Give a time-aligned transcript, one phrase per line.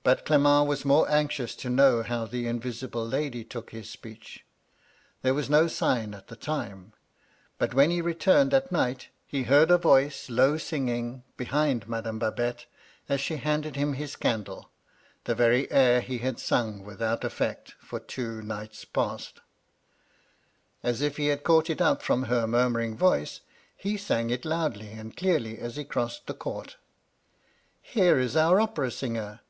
[0.00, 4.40] ^' But Clement was more anxious to know how the invisible lady took his speecL
[5.20, 6.94] There was no sign at the time.
[7.58, 12.64] But when he returned at night, he heard a vmce, low singing, behind Madame Babette,
[13.08, 14.70] as she handed him his candle,
[15.24, 19.40] the very air he had sung with out effect for two nights past
[20.82, 23.40] As if he had caught it up from her murmuring voice,
[23.76, 26.76] he sang it loudly and clearly as he crossed the court
[27.54, 29.40] "* Here is our opera singer